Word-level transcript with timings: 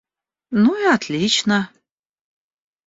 Ну, 0.49 0.73
и 0.81 0.91
отлично. 0.95 1.69